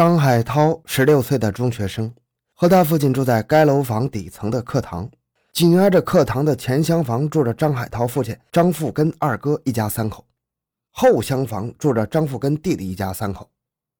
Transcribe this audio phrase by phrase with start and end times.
[0.00, 2.10] 张海涛十六岁的中学生，
[2.54, 5.06] 和他父亲住在该楼房底层的课堂。
[5.52, 10.24] 紧挨着课堂的前厢房住着张海涛父亲张富根二哥一家三口，
[10.90, 13.50] 后厢房住着张富根弟弟一家三口。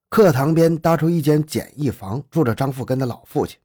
[0.08, 3.58] 课堂边搭出一间简易房，住着张富根的老父亲。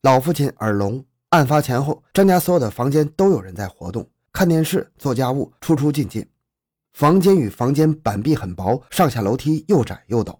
[0.00, 1.04] 老父亲耳聋。
[1.28, 6.26] 案发前后，张家所有的房间都有人在活动，看电视、做家务，出出进进。
[6.94, 10.34] 房间与房间板壁很薄，上下楼梯又窄又陡。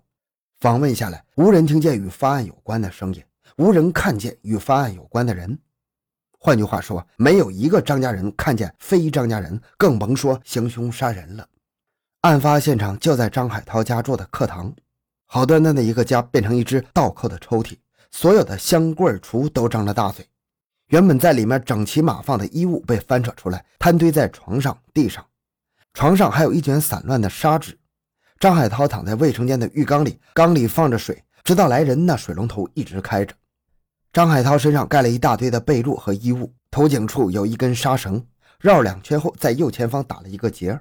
[0.64, 3.22] 访问下来，无人听见与发案有关的声音，
[3.58, 5.58] 无人看见与发案有关的人。
[6.38, 11.46] 换句话说，没有一个张家人看见非张家人，更甭说行凶杀人了。
[12.22, 14.72] 案发现场就在张海涛家住的课堂，
[15.26, 17.76] 好端端的一个家变成一只倒扣的抽屉，
[18.10, 20.26] 所有的箱柜橱都张着大嘴。
[20.86, 25.22] 原本在里面整齐码放的衣物被翻扯出来，摊堆在床上、地上。
[25.92, 27.76] 床上还有一卷散乱的砂纸。
[28.38, 33.34] 张海涛躺在卫生间的浴缸里，缸里放着水，直到来人，那水龙头一直开着。
[34.12, 38.24] 张海涛身上盖了一大堆的被褥和衣物，头颈处有一根纱绳，
[38.60, 40.78] 绕两圈后在右前方打了一个结。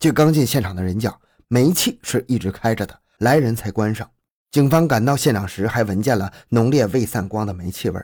[0.00, 4.10] 据刚进现场的人讲，煤气是一直开着的，来人才关上。
[4.50, 8.00] 警方赶到现场时，还闻见了浓烈未散光的煤气味。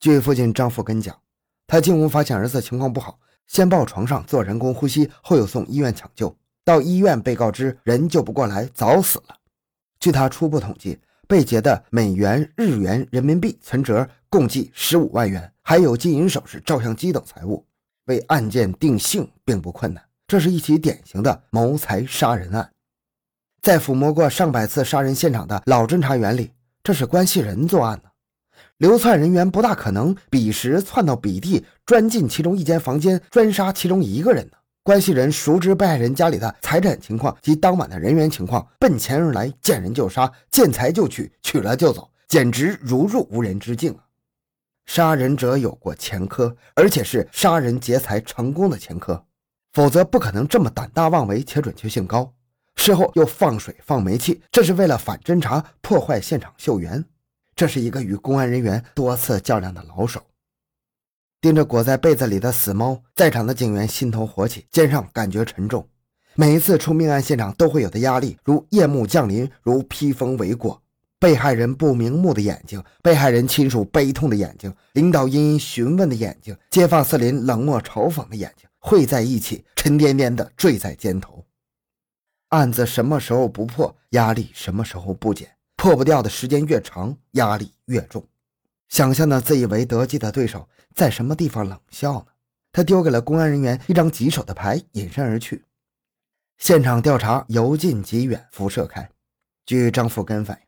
[0.00, 1.16] 据父亲张富根讲，
[1.66, 3.18] 他进屋发现儿子情况不好。
[3.46, 6.36] 先抱床上做人工呼吸，后又送医院抢救。
[6.68, 9.34] 到医院被告知人救不过来，早死了。
[9.98, 17.64] 据他初步统计，被劫的美元、日元、人民币存折共计十五万元，还有金银首饰、照相机等财物。
[18.04, 22.70] 为案件定性并不困难，这是一起典型的谋财杀人案。
[23.62, 26.50] 在抚摸过上百次杀人现场的老侦查员里，
[26.82, 28.10] 这是关系人作案呢。
[28.76, 34.57] 流窜人员不大可能彼时窜到彼地，专进其中一间房间，专杀其中一个人呢。
[34.88, 44.08] 关系人熟知被害人家里的财产情况及当晚的人员情况，奔钱而来，见人就杀，见财就取，取了就走，简直如入无人之境啊！
[44.86, 49.22] 杀人者有过前科，而且是杀人劫财成功的前科，
[49.74, 52.32] 否则不可能这么胆大妄为且准确性高。
[52.76, 57.04] 事后又放水放煤气，这是为了反侦查，破坏现场秀源。
[57.54, 60.22] 这是一个与公安人员多次较量的老手，
[61.40, 65.86] 盯着裹在被子里的死猫，在场的警员心头火起，肩上感觉沉重。
[66.34, 70.82] 每一次出命案现场都会有的压力，如夜幕降临，如披风围裹。
[71.20, 81.44] 被害人不瞑目的眼睛，被害人亲属悲痛的眼睛，领导殷殷询问的眼睛，街坊四邻冷漠嘲讽的眼睛，汇在一起，沉甸甸的坠在肩头。
[82.48, 85.48] 案子什么时候不破，压力什么时候不减。
[85.76, 88.24] 破不掉的时间越长，压力越重。
[88.88, 92.26] 想象的自以为得计的对手在什么地方冷笑呢？
[92.72, 95.64] 他丢给了公安人员一张棘手的牌，隐身而去。
[96.56, 99.08] 现场调查由近及远，辐射开。
[99.66, 100.62] 据张富根反映，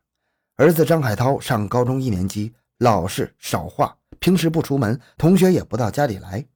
[0.56, 6.46] 儿子张海涛上高中一年级，老实少话，平时不出门，同学也不到家里来，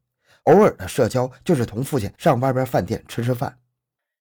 [0.44, 3.58] 偶尔的社交就是同父亲上外边饭店吃吃饭。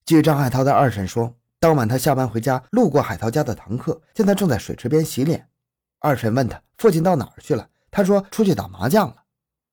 [0.05, 1.35] 据张海涛的二婶说。
[1.59, 5.47] 当晚，他下班回家，路过海涛家的堂客，见他正在水池边洗脸。
[5.99, 9.23] 二婶问他父亲到哪儿去了，他说出去打麻将了。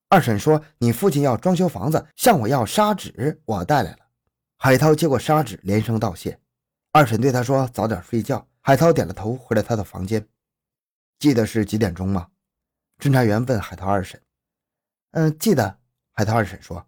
[0.07, 3.97] 二婶说：“你父亲要装修房子，向我要砂纸，我带来了。”
[4.55, 6.39] 海涛接过砂纸，连声道谢。
[6.93, 10.25] 二婶对他说：“早点睡觉。”海涛点了头，回了他的房间。
[11.19, 12.29] 记得是几点钟吗？
[12.97, 14.21] 侦查员问海涛二婶。
[15.11, 15.79] 嗯，记得。
[16.13, 16.87] 海涛二婶说：“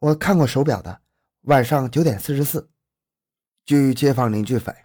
[0.00, 1.00] 我看过手表的，
[1.44, 2.68] 晚上九点四十四。”
[3.64, 4.82] 据街坊邻居反映，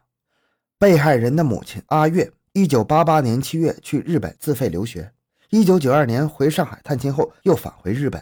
[0.79, 5.13] 被害人的母亲阿月，一九八八年七月去日本自费留学，
[5.51, 8.21] 一九九二年回上海探亲后又返回日本，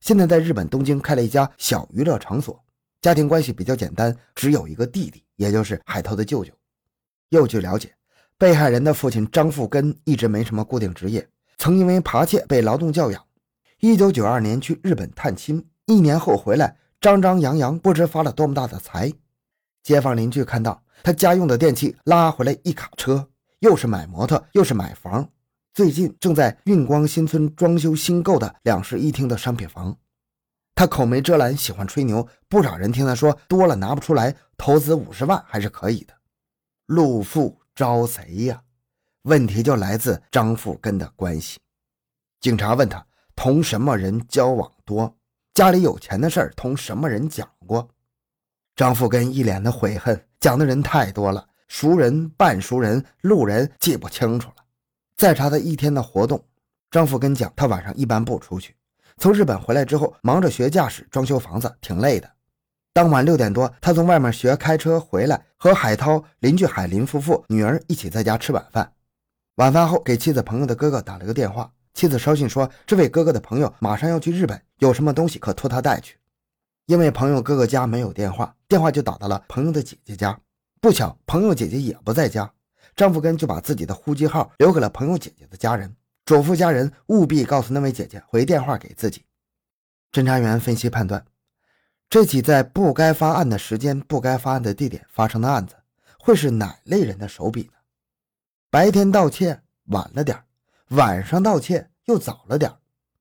[0.00, 2.64] 现在在日本东京开了一家小娱乐场所，
[3.02, 6.50] 家庭关系比较简单，只有一个弟弟，也就是海涛的舅舅。
[7.28, 7.94] 又据了解，
[8.38, 13.22] 被害人的父亲张富根一直没什么固定职业，曾因为扒窃被劳动教养，
[13.80, 19.12] 一九九二年去日本探亲，一年后回来，张张扬扬，不知发了多么大的财。
[19.82, 23.28] 街坊邻居看到他家用的电器拉回来一卡车，
[23.66, 25.28] 又是买摩托又是买房，
[25.74, 29.96] 最近正在运光新村装修新购的两室一厅的商品房。
[30.72, 36.14] 他口没遮拦，喜欢吹牛，不少人听他说多了拿不出来，投资五十万还是可以的。
[36.86, 38.62] 陆富招贼呀，
[39.22, 41.58] 问题就来自张富根的关系。
[42.40, 43.04] 警察问他
[43.34, 45.12] 同什么人交往多，
[45.54, 47.88] 家里有钱的事儿同什么人讲过。
[48.76, 54.64] 张富根一脸的悔恨，讲的人太多了，熟人、半熟人、路人记不清楚了。
[55.16, 56.42] 再查他一天的活动，
[56.90, 58.74] 张富根讲他晚上一般不出去。
[59.18, 62.30] 从日本回来之后，忙着学驾驶、装修房子，挺累的。
[62.92, 68.92] 当晚六点多，他从外面学开车回来，和海涛邻居海林夫妇女儿一起在家吃晚饭。
[69.56, 76.18] 晚饭后，给妻子朋友的哥哥打了个电话，妻子捎信说，这位哥哥的朋友马上要去日本，有什么东西可托他带去。
[76.84, 80.38] 因为朋友哥哥家没有电话，电话就打到了朋友的姐姐家。
[80.80, 82.52] 不巧，朋友姐姐也不在家，
[82.94, 89.24] 张富根就把自己的呼机号留给了朋友姐姐的家人，嘱咐家人务必告诉那位姐姐回电话给自己。
[90.12, 91.24] 侦查员分析判断。
[92.08, 95.74] 这起在不该发案的时间、不该发案的地点发生的案子，
[96.20, 97.72] 会是哪类人的手笔呢？
[98.70, 100.40] 白天盗窃晚了点
[100.90, 102.72] 晚上盗窃又早了点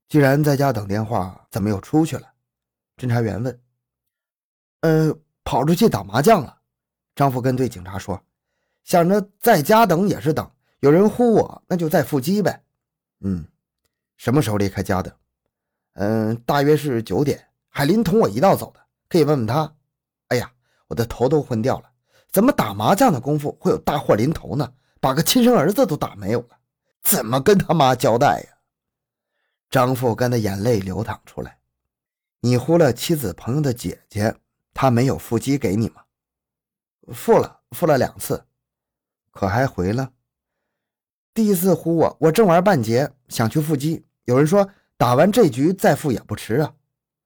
[0.07, 2.27] 既然在家等电话，怎么又出去了？
[2.95, 3.59] 侦查员问。
[4.81, 6.55] 呃，跑出去打麻将了。
[7.15, 8.21] 张富根对警察说
[8.83, 10.51] ：“想着在家等也是等，
[10.81, 12.63] 有人呼我，那就再腹击呗。”
[13.21, 13.47] 嗯，
[14.17, 15.15] 什么时候离开家的？
[15.93, 17.47] 嗯，大约是九点。
[17.69, 18.79] 海林同我一道走的，
[19.09, 19.73] 可以问问他。
[20.27, 20.51] 哎呀，
[20.87, 21.89] 我的头都昏掉了！
[22.31, 24.73] 怎么打麻将的功夫会有大祸临头呢？
[24.99, 26.57] 把个亲生儿子都打没有了，
[27.01, 28.57] 怎么跟他妈交代呀？
[29.69, 31.59] 张富根的眼泪流淌出来。
[32.41, 34.35] 你呼了妻子朋友的姐姐，
[34.73, 36.04] 她没有腹肌给你吗？
[37.13, 38.45] 付了，付了两次，
[39.31, 40.11] 可还回了？
[41.33, 46.73] 第一次呼我，我正玩半截，想去腹肌，有人说打完这局再付也不迟啊。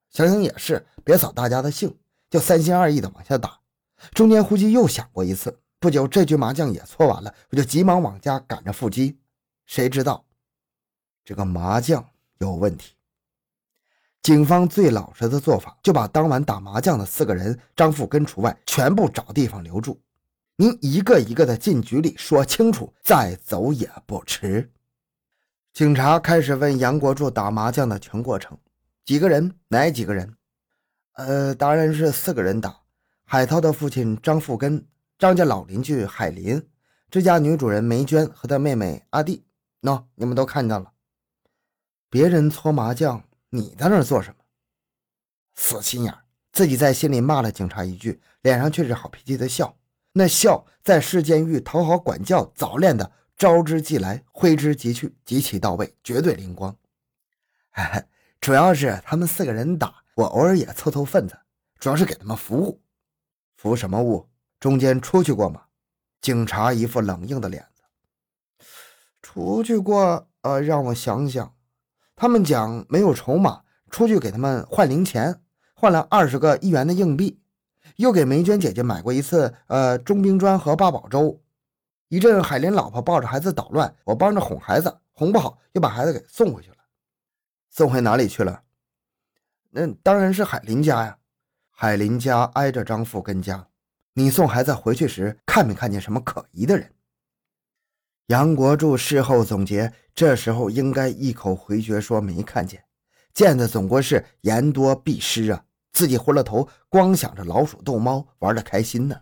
[0.10, 1.98] 想想也是，别扫大家的兴，
[2.30, 3.60] 就三心二意的往下打。
[4.14, 9.20] 中间呼机又响过一次，不久这局麻将也搓完了，我就急忙往家赶着腹机。
[9.66, 10.25] 谁知道
[11.24, 12.10] 这个麻将
[12.40, 12.96] 有问题？
[14.21, 20.00] 警方最老实的做法，就把当晚打麻将的四个人，张富根除外，全部找地方留住。
[20.57, 24.69] 您一个一个的进局里说清楚，再走也不迟。
[25.74, 28.57] 警察开始问杨国柱打麻将的全过程。
[29.06, 29.56] 几个人？
[29.69, 30.36] 哪几个人？
[31.13, 32.77] 呃，当然是四个人打。
[33.24, 34.86] 海涛的父亲张富根，
[35.18, 36.62] 张家老邻居海林，
[37.10, 39.45] 这家女主人梅娟和她妹妹阿弟。
[39.81, 40.92] 喏，你们都看到了。
[42.10, 44.36] 别人搓麻将，你在那做什么？
[45.56, 46.16] 死心眼，
[46.51, 49.78] 自己在心里骂了警察一句，脸上却是好脾气的笑。
[50.13, 56.75] 那笑在市监狱讨好管教早练的，招之即来，挥之即去，极其到位，绝对灵光。
[58.40, 61.38] 主要是他们四个人打，我偶尔也凑凑份子，
[61.80, 62.81] 主要是给他们服务。
[63.57, 64.30] 服什么务？
[64.60, 65.66] 中间出去过吗？
[66.22, 67.84] 警察一副冷硬的脸子。
[69.22, 71.54] 出去过，呃，让我想想。
[72.19, 75.39] 他们讲没有筹码，出去给他们换零钱，
[75.74, 77.39] 换了二十个一元的硬币，
[77.95, 81.42] 又给梅娟姐姐买过一次，呃，中冰砖和八宝粥。
[82.10, 86.75] 一阵海林老婆抱着孩子捣乱，我帮着哄孩子，哄不好又把孩子给送回去了。
[87.69, 88.63] 送回哪里去了？
[89.69, 91.19] 那当然是海林家呀。
[91.69, 93.65] 海林家挨着张富根家。
[94.15, 96.92] 你送孩子回去时，看没看见什么可疑的人？
[98.30, 102.84] 杨国柱事后总结，这时候应该一口回绝说没看见。
[103.34, 109.20] 见的总归是言多必失啊，自己昏了头，光想着老鼠逗猫，玩的开心呢。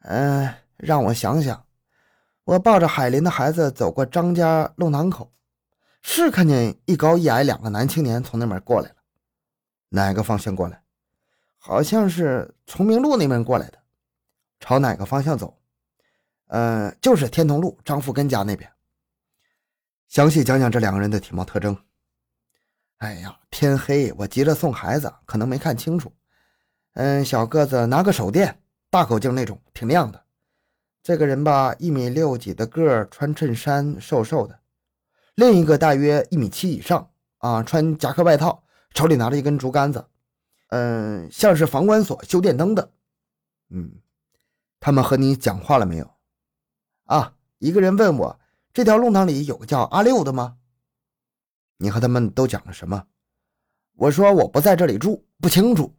[0.00, 1.64] 嗯，让我想想，
[2.42, 5.32] 我抱着海林的孩子走过张家弄堂口。
[6.02, 8.96] 是看见一高一矮两个男青年从那边过来了，
[9.90, 10.82] 哪个方向过来？
[11.56, 13.78] 好像是崇明路那边过来的，
[14.58, 15.56] 朝哪个方向走？
[16.46, 18.70] 呃，就是天通路张富根家那边。
[20.08, 21.76] 详细讲讲这两个人的体貌特征。
[22.98, 26.12] 哎呀，天黑，我急着送孩子，可能没看清楚。
[26.94, 30.24] 嗯，小个子，拿个手电，大口径那种，挺亮的。
[31.02, 34.60] 这个人吧，一米六几的个儿，穿衬衫，瘦瘦的。
[35.34, 40.06] 另一个大约一米七以上啊，穿夹克外套，手里拿着一根竹竿子，
[40.68, 42.90] 嗯，像是房管所修电灯的。
[43.68, 44.00] 嗯，
[44.80, 46.15] 他们和你讲话了没有？
[47.06, 48.38] 啊，一个人问我
[48.72, 50.58] 这条弄堂里有个叫阿六的吗？
[51.78, 53.06] 你和他们都讲了什么？
[53.94, 55.94] 我说我不在这里住，不清楚。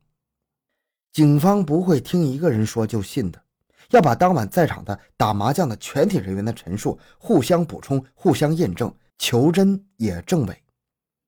[1.12, 3.42] 警方不会听一个人说就信的，
[3.90, 8.94] 要把当晚在场的打麻将的全体人员的陈述互相补充、互相验证。
[9.18, 10.64] 求真也证伪，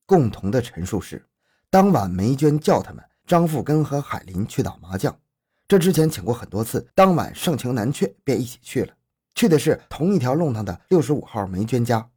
[0.05, 1.25] 共同的陈述是：
[1.71, 5.19] 当晚梅娟叫他们张富根和海林去打麻将，
[5.67, 8.93] 这之前请过很多次，当晚盛情难却，便一起去了。
[9.39, 12.09] 去的是同一条弄堂的六十五号梅娟家。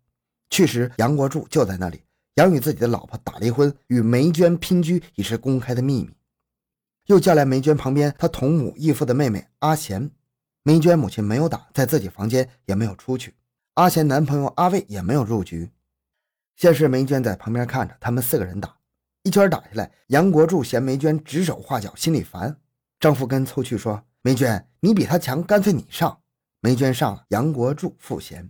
[0.51, 2.03] 去时杨国柱就在那里。
[2.35, 6.11] 杨与自己的老婆打离婚，与梅娟姘居已是公开的秘密。
[7.07, 10.11] 又叫来梅娟旁边她同母异父的妹妹阿贤。
[10.65, 13.33] 梅娟母亲没有打，在自己房间也没有出去。
[13.75, 15.71] 阿贤男朋友阿卫也没有入局，
[16.57, 18.75] 先是梅娟在旁边看着他们四个人打，
[19.23, 22.57] 一圈打下来，杨国柱嫌梅娟指手画脚，心里烦。
[22.99, 26.19] 张富根凑趣说：“梅娟，你比他强，干脆你上。”
[26.65, 28.49] 梅娟上，杨国柱赋闲。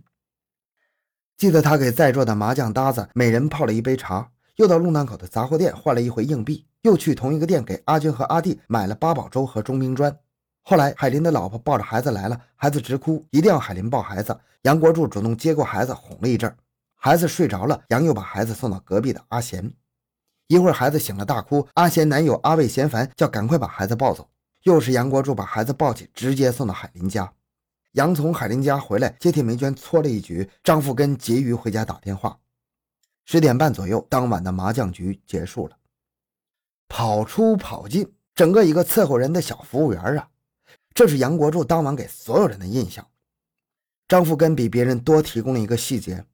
[1.35, 10.15] 记得他给在座的麻将搭子每人泡了一杯茶，又到弄堂口的杂货店换了一回硬币，又去同一个店给阿军和阿弟买了八宝粥和中冰砖。
[10.61, 14.39] 后来海林的老婆抱着孩子来了，孩子直哭，一定要海林抱孩子。
[14.61, 16.55] 杨国柱主动接过孩子，哄了一阵
[16.93, 19.73] 孩子睡着了，杨又把孩子送到隔壁的阿贤。
[20.45, 24.29] 一会儿孩子醒了，大哭，阿贤男友阿卫嫌烦，叫赶快把孩子抱走。
[24.61, 27.33] 又是杨国柱把孩子抱起，直接送到海林家。
[27.93, 30.49] 杨从海林家回来，接替梅娟搓了一局。
[30.63, 32.39] 张富根急于回家打电话。
[33.25, 35.77] 十点半左右，当晚的麻将局结束了。
[36.87, 40.29] 跑出跑进，整个一个伺候人的小服务员啊！
[40.95, 43.07] 这是杨国柱当晚给所有人的印象。
[44.07, 46.25] 张富根比别人多提供了一个细节，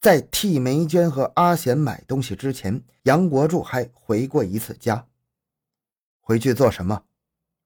[0.00, 5.06] 在替梅娟和阿贤买东西之前，杨国柱还回过一次家。
[6.20, 7.02] 回去做什么？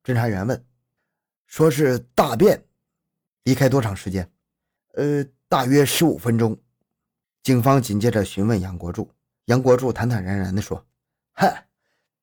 [0.02, 0.64] 侦查员问。
[1.46, 2.64] 说是大便。
[3.44, 4.30] 离开多长时间？
[4.94, 6.58] 呃，大约十五分钟。
[7.42, 9.10] 警方紧接着询问杨国柱。
[9.44, 10.86] 杨国柱坦坦然然地说
[11.34, 11.66] ：“嗨，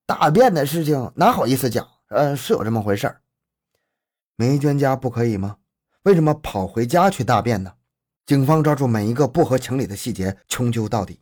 [0.04, 1.88] 大便的事情哪好意思讲？
[2.08, 3.20] 呃，是有这么回事儿。”
[4.34, 5.58] 梅娟家不可以吗？
[6.02, 7.74] 为什么跑回家去大便呢？
[8.26, 11.20] 警方抓住每一个不合情理的细节，穷究到底。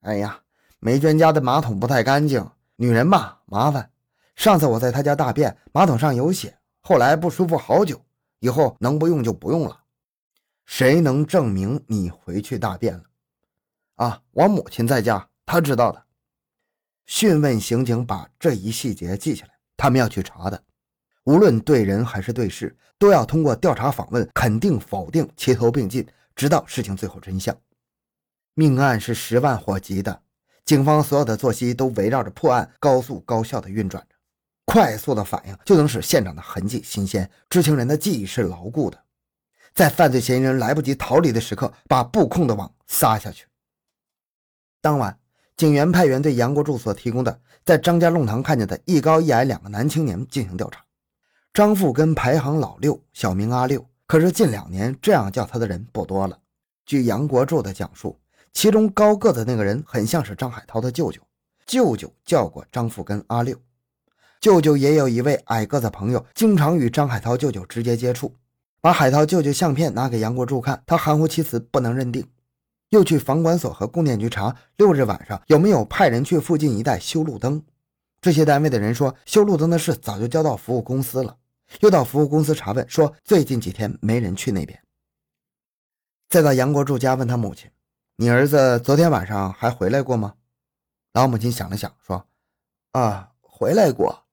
[0.00, 0.40] 哎呀，
[0.78, 3.90] 梅娟家的马桶不太干净，女人嘛，麻烦。
[4.34, 8.02] 上次我在她家大便，马桶上有血，后来不舒服好久，
[8.42, 9.84] 以后能不用就不用了。
[10.66, 13.04] 谁能证明你回去大便了？
[13.94, 16.02] 啊，我母亲在家，她知道的。
[17.06, 20.60] 讯问刑警把这一细节记下来，他们要去查的。
[21.22, 27.56] 无论对人还是对事，都要通过调查访问，肯定否定，齐头并进，直到事情最后真相。
[28.54, 30.20] 命案是十万火急的，
[30.64, 34.04] 警方所有的作息都围绕着破案，高速高效的运转。
[34.64, 38.98] 快速的反应就能使现场的痕迹新鲜，知情人的记忆是牢固的，
[39.74, 43.46] 在犯罪嫌疑人来不及逃离的时刻，把布控的网撒下去。
[44.80, 45.18] 当晚，
[45.56, 50.84] 警员派员对杨国柱所提供的在张家弄堂看见的一高一矮两个男青年进行调查。
[51.52, 53.86] 张富根排行老六，小名阿六。
[54.06, 56.38] 可是近两年这样叫他的人不多了。
[56.84, 58.18] 据杨国柱的讲述，
[58.52, 61.20] 其中高个子那个人很像是张海涛的舅舅，
[61.66, 63.56] 舅舅叫过张富根阿六。
[64.42, 68.34] 舅舅也有一位矮个子朋友，经常与张海涛舅舅直接接触，
[68.80, 72.28] 把海涛舅舅相片拿给杨国柱看，他含糊其辞，不能认定。
[72.88, 77.62] 又去房管所和供电局查六日晚上有没有派人去附近一带修路灯，
[78.20, 81.36] 这些单位的人说修路灯的事早就交到服务公司了。
[81.78, 84.82] 又到服务公司查问，说最近几天没人去那边。
[86.28, 87.70] 再到杨国柱家问他母亲
[88.18, 90.34] ：“你儿子昨天晚上还回来过吗？”
[91.14, 92.26] 老母亲想了想，说
[92.90, 94.24] ：“啊，回来过。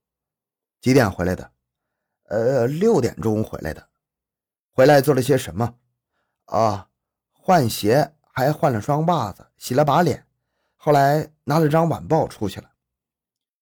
[0.81, 1.51] 几点回来的？
[2.23, 3.89] 呃，六点钟回来的。
[4.71, 5.77] 回来做了些什么？
[6.45, 6.89] 啊，
[7.31, 10.25] 换鞋，还换了双袜子，洗了把脸，
[10.75, 12.71] 后来拿了张晚报出去了。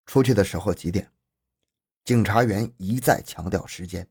[0.07, 1.11] 出去的时候几点？”
[2.05, 4.09] 警察员一再强调时间，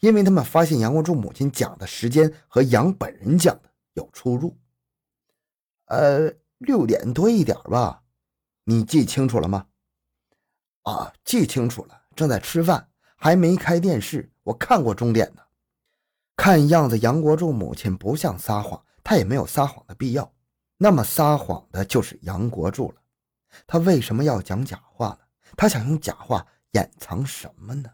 [0.00, 4.58] 因为他们发现杨国柱母亲讲的时间和杨本人讲的有出入。
[5.86, 8.02] 呃，六点多一点吧，
[8.64, 9.66] 你记清楚了吗？
[10.82, 14.30] 啊，记清楚了，正在吃饭，还没开电视。
[14.42, 15.46] 我看过终点的。
[16.36, 20.32] 看样子杨国柱母亲不像撒谎，他也没有撒谎的必要。
[20.76, 23.00] 那么撒谎的就是杨国柱了。
[23.66, 25.18] 他为什么要讲假话呢？
[25.56, 26.46] 他想用假话。
[26.72, 27.90] 掩藏什么呢？